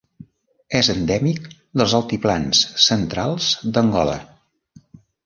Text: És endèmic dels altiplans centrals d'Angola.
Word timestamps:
És 0.77 0.87
endèmic 0.93 1.45
dels 1.81 1.93
altiplans 1.99 2.63
centrals 2.87 3.51
d'Angola. 3.77 4.17